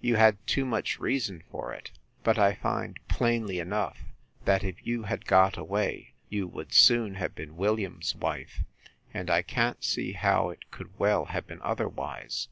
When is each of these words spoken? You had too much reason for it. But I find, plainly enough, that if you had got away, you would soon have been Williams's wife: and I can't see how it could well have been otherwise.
You 0.00 0.14
had 0.14 0.38
too 0.46 0.64
much 0.64 1.00
reason 1.00 1.42
for 1.50 1.72
it. 1.72 1.90
But 2.22 2.38
I 2.38 2.54
find, 2.54 3.00
plainly 3.08 3.58
enough, 3.58 3.98
that 4.44 4.62
if 4.62 4.76
you 4.86 5.02
had 5.02 5.26
got 5.26 5.56
away, 5.56 6.14
you 6.28 6.46
would 6.46 6.72
soon 6.72 7.16
have 7.16 7.34
been 7.34 7.56
Williams's 7.56 8.14
wife: 8.14 8.60
and 9.12 9.28
I 9.28 9.42
can't 9.42 9.82
see 9.82 10.12
how 10.12 10.50
it 10.50 10.70
could 10.70 10.96
well 11.00 11.24
have 11.24 11.48
been 11.48 11.60
otherwise. 11.62 12.46